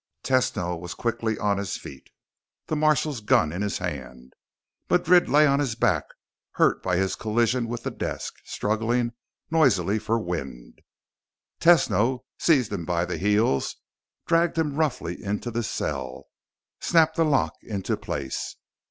[0.23, 2.09] Tesno was quickly on his feet,
[2.65, 4.33] the marshal's gun in his hand.
[4.89, 6.05] Madrid lay on his back,
[6.53, 9.13] hurt by his collision with the desk, struggling
[9.51, 10.81] noisily for wind.
[11.59, 13.75] Tesno seized him by the heels,
[14.25, 16.23] dragged him roughly into the cell,
[16.79, 18.55] snapped the lock into place.